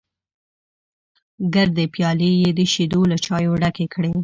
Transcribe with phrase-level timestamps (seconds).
[1.53, 4.11] ګردې پيالې یې د شیدو له چایو ډکې کړې.